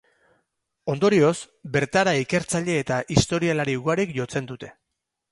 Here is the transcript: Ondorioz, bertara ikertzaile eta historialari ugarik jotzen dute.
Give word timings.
Ondorioz, 0.93 1.33
bertara 1.75 2.13
ikertzaile 2.21 2.77
eta 2.85 2.97
historialari 3.17 3.75
ugarik 3.83 4.15
jotzen 4.21 4.49
dute. 4.53 4.71